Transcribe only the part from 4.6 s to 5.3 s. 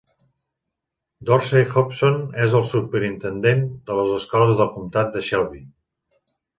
del comtat de